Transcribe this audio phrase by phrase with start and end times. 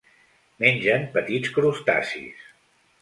[0.63, 2.49] Mengen petits crustacis.